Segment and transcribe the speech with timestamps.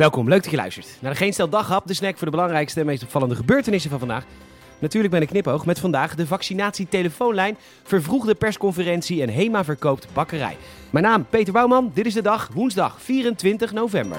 [0.00, 2.80] Welkom, leuk dat je luistert naar de Geen Stel Daghap, de snack voor de belangrijkste
[2.80, 4.24] en meest opvallende gebeurtenissen van vandaag.
[4.78, 10.56] Natuurlijk ben ik knipoog met vandaag de vaccinatietelefoonlijn, vervroegde persconferentie en HEMA verkoopt bakkerij.
[10.90, 14.18] Mijn naam Peter Bouwman, dit is de dag, woensdag 24 november.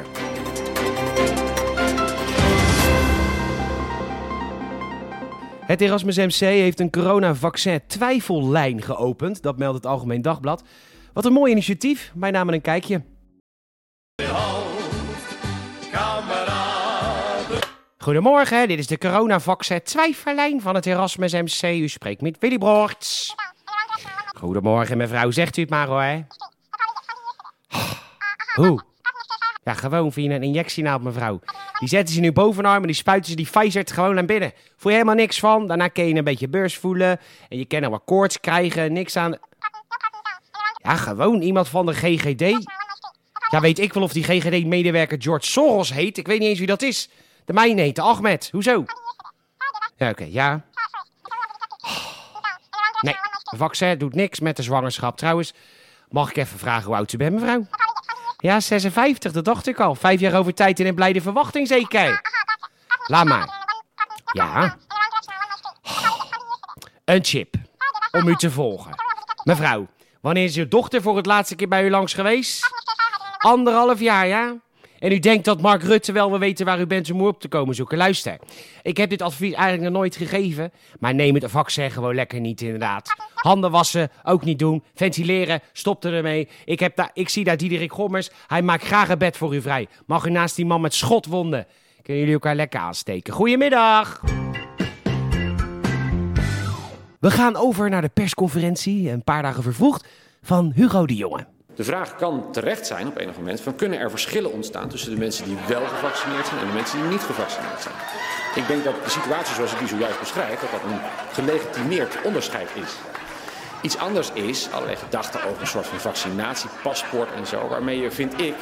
[5.65, 10.63] Het Erasmus MC heeft een coronavaccin twijfellijn geopend, dat meldt het Algemeen Dagblad.
[11.13, 13.01] Wat een mooi initiatief, wij namen een kijkje.
[18.01, 21.63] Goedemorgen, dit is de coronavaccin twijfellijn van het Erasmus MC.
[21.63, 23.35] U spreekt met Willy Broorts.
[24.37, 26.25] Goedemorgen mevrouw, zegt u het maar hoor.
[28.55, 28.83] Hoe?
[29.63, 31.39] Ja, gewoon via een injectienaald mevrouw.
[31.79, 34.53] Die zetten ze in uw bovenarm en die spuiten ze die Pfizer gewoon naar binnen.
[34.77, 35.67] Voel je helemaal niks van.
[35.67, 37.19] Daarna kun je een beetje beurs voelen.
[37.49, 38.93] En je kan er wat koorts krijgen.
[38.93, 39.37] Niks aan.
[40.83, 42.65] Ja, gewoon iemand van de GGD.
[43.51, 46.17] Ja, weet ik wel of die GGD-medewerker George Soros heet.
[46.17, 47.09] Ik weet niet eens wie dat is.
[47.45, 48.49] De mijne heet Ahmed.
[48.51, 48.83] Hoezo?
[49.95, 50.61] Ja, oké, ja.
[53.01, 55.17] Nee, vaccin doet niks met de zwangerschap.
[55.17, 55.53] Trouwens,
[56.09, 57.67] mag ik even vragen hoe oud u bent, mevrouw?
[58.37, 59.95] Ja, 56, dat dacht ik al.
[59.95, 62.21] Vijf jaar over tijd in een blijde verwachting zeker.
[63.07, 63.67] Laat maar.
[64.33, 64.77] Ja.
[67.05, 67.55] Een chip.
[68.11, 68.91] Om u te volgen.
[69.43, 69.87] Mevrouw,
[70.21, 72.67] wanneer is uw dochter voor het laatste keer bij u langs geweest?
[73.37, 74.55] Anderhalf jaar, ja?
[75.01, 77.47] En u denkt dat Mark Rutte wel wil weten waar u bent om op te
[77.47, 77.97] komen zoeken.
[77.97, 78.39] Luister,
[78.81, 80.71] ik heb dit advies eigenlijk nog nooit gegeven.
[80.99, 83.15] Maar neem het vaccin gewoon lekker niet inderdaad.
[83.33, 84.83] Handen wassen, ook niet doen.
[84.93, 86.49] Ventileren, stop ermee.
[86.65, 88.29] Ik, heb daar, ik zie daar Diederik Gommers.
[88.47, 89.87] Hij maakt graag een bed voor u vrij.
[90.05, 91.67] Mag u naast die man met schotwonden.
[92.01, 93.33] Kunnen jullie elkaar lekker aansteken.
[93.33, 94.21] Goedemiddag.
[97.19, 100.07] We gaan over naar de persconferentie, een paar dagen vervroegd,
[100.41, 101.47] van Hugo de Jonge.
[101.75, 105.17] De vraag kan terecht zijn op enig moment van kunnen er verschillen ontstaan tussen de
[105.17, 107.95] mensen die wel gevaccineerd zijn en de mensen die niet gevaccineerd zijn.
[108.55, 110.99] Ik denk dat de situatie zoals ik die zojuist beschrijf, dat dat een
[111.31, 112.91] gelegitimeerd onderscheid is.
[113.81, 118.41] Iets anders is allerlei gedachten over een soort van vaccinatiepaspoort en zo, waarmee je, vind
[118.41, 118.55] ik,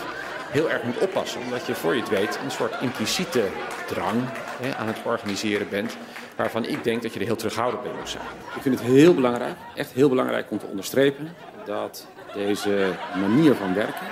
[0.49, 1.41] heel erg moet oppassen.
[1.41, 3.43] Omdat je voor je het weet een soort impliciete
[3.87, 4.21] drang
[4.61, 5.97] hè, aan het organiseren bent,
[6.35, 8.23] waarvan ik denk dat je er heel terughoudend bij moet zijn.
[8.55, 11.35] Ik vind het heel belangrijk, echt heel belangrijk om te onderstrepen
[11.65, 14.07] dat deze manier van werken.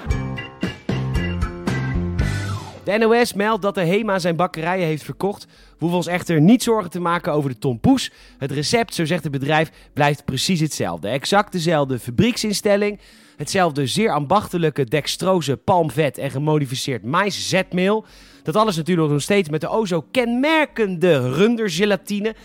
[2.83, 5.45] De NOS meldt dat de HEMA zijn bakkerijen heeft verkocht.
[5.45, 8.11] We hoeven ons echter niet zorgen te maken over de tompoes.
[8.37, 11.07] Het recept, zo zegt het bedrijf, blijft precies hetzelfde.
[11.07, 12.99] Exact dezelfde fabrieksinstelling.
[13.37, 18.05] Hetzelfde zeer ambachtelijke dextrose palmvet en gemodificeerd maïszetmeel.
[18.43, 22.35] Dat alles natuurlijk nog steeds met de o zo kenmerkende rundergelatine.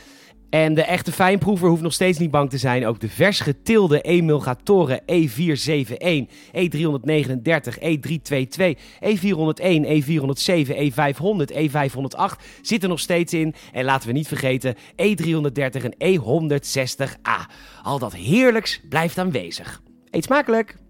[0.53, 2.87] En de echte fijnproever hoeft nog steeds niet bang te zijn.
[2.87, 6.27] Ook de vers getilde emulgatoren E471,
[6.57, 13.55] E339, E322, E401, E407, E500, E508 zitten nog steeds in.
[13.73, 17.53] En laten we niet vergeten E330 en E160A.
[17.83, 19.83] Al dat heerlijks blijft aanwezig.
[20.11, 20.82] Eet smakelijk!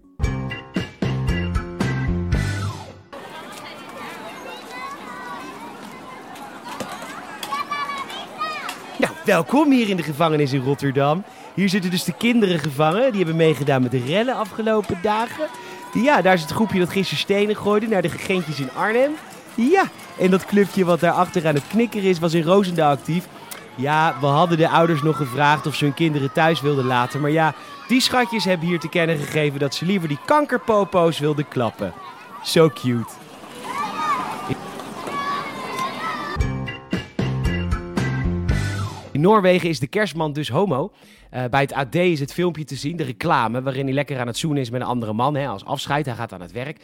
[9.25, 11.23] Welkom hier in de gevangenis in Rotterdam.
[11.53, 13.09] Hier zitten dus de kinderen gevangen.
[13.09, 15.47] Die hebben meegedaan met de rellen afgelopen dagen.
[15.93, 19.11] Ja, daar is het groepje dat gisteren stenen gooide naar de gegentjes in Arnhem.
[19.55, 19.83] Ja,
[20.19, 23.27] en dat clubje wat daar achter aan het knikkeren is, was in Roosendaal actief.
[23.75, 27.21] Ja, we hadden de ouders nog gevraagd of ze hun kinderen thuis wilden laten.
[27.21, 27.53] Maar ja,
[27.87, 31.93] die schatjes hebben hier te kennen gegeven dat ze liever die kankerpopo's wilden klappen.
[32.43, 33.22] Zo cute.
[39.23, 40.91] Noorwegen is de kerstman dus homo.
[41.33, 44.27] Uh, bij het AD is het filmpje te zien, de reclame, waarin hij lekker aan
[44.27, 46.05] het zoenen is met een andere man, hè, als afscheid.
[46.05, 46.79] Hij gaat aan het werk.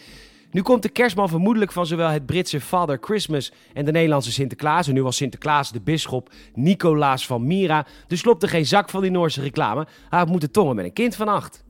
[0.51, 4.87] Nu komt de kerstman vermoedelijk van zowel het Britse Father Christmas en de Nederlandse Sinterklaas.
[4.87, 7.85] En nu was Sinterklaas de bisschop Nicolaas van Mira.
[8.07, 9.87] Dus klopt er geen zak van die Noorse reclame.
[10.09, 11.63] Hij moet de tongen met een kind van acht.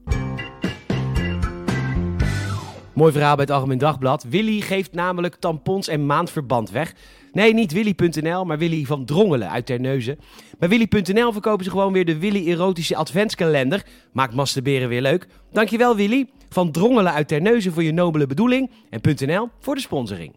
[2.99, 4.23] Mooi verhaal bij het Algemeen Dagblad.
[4.23, 6.93] Willy geeft namelijk tampons en maandverband weg.
[7.31, 10.19] Nee, niet Willy.nl, maar Willy van Drongelen uit Terneuzen.
[10.57, 13.85] Bij Willy.nl verkopen ze gewoon weer de Willy Erotische Adventskalender.
[14.11, 15.28] Maakt masturberen weer leuk.
[15.51, 18.72] Dankjewel Willy van Drongelen uit Terneuzen voor je nobele bedoeling.
[18.90, 20.35] En .nl voor de sponsoring.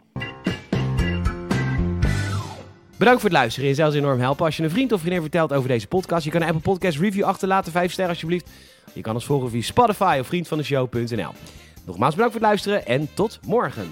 [2.97, 5.53] Bedankt voor het luisteren en zelfs enorm helpen als je een vriend of vriendin vertelt
[5.53, 6.25] over deze podcast.
[6.25, 8.51] Je kan een Apple Podcast review achterlaten, 5 sterren alsjeblieft.
[8.93, 11.31] Je kan ons volgen via Spotify of vriendvandeshow.nl.
[11.85, 13.89] Nogmaals bedankt voor het luisteren en tot morgen.